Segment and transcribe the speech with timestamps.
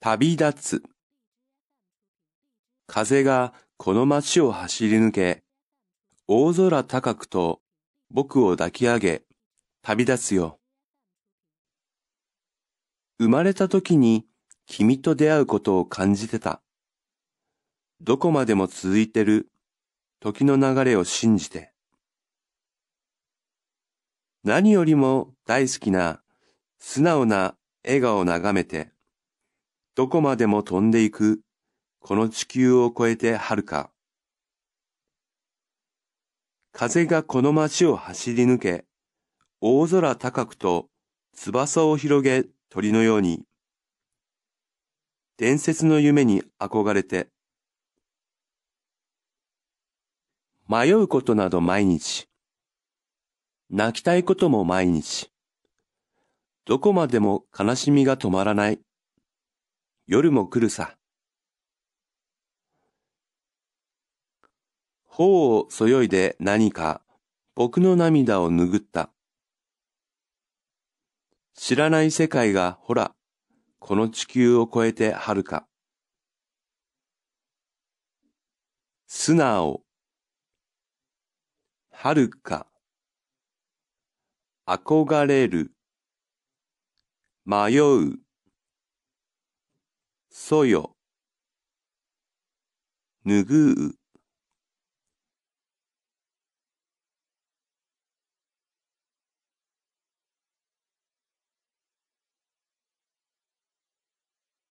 [0.00, 0.82] 旅立つ。
[2.86, 5.42] 風がこの街を走り抜け、
[6.28, 7.60] 大空高くと
[8.08, 9.22] 僕を抱き上げ、
[9.82, 10.60] 旅立つよ。
[13.18, 14.24] 生まれた時に
[14.66, 16.62] 君と出会うことを感じてた。
[18.00, 19.50] どこまでも続いてる
[20.20, 21.72] 時の流れを信じて。
[24.44, 26.22] 何よりも大好きな
[26.78, 28.92] 素直な笑顔を眺めて、
[29.98, 31.40] どこまでも飛んでいく。
[31.98, 33.90] この地球を越えて遥か。
[36.70, 38.84] 風がこの街を走り抜け、
[39.60, 40.86] 大空高くと
[41.34, 43.42] 翼を広げ鳥のように、
[45.36, 47.30] 伝説の夢に憧れて、
[50.68, 52.28] 迷うことなど毎日、
[53.68, 55.32] 泣きたいことも毎日、
[56.66, 58.78] どこまでも悲しみが止まらない。
[60.10, 60.96] 夜も来るさ。
[65.04, 67.02] 頬をそよいで何か
[67.54, 69.10] 僕の涙を拭った。
[71.52, 73.14] 知らない世界がほら、
[73.80, 75.66] この地球を越えて遥か。
[79.06, 79.82] 素直、
[81.90, 82.66] 遥か、
[84.66, 85.74] 憧れる、
[87.44, 88.27] 迷う、
[90.40, 90.94] そよ、
[93.24, 93.97] ぬぐう。